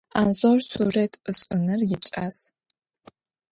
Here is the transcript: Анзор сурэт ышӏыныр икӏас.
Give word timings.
Анзор 0.19 0.59
сурэт 0.69 1.13
ышӏыныр 1.31 1.81
икӏас. 1.95 2.37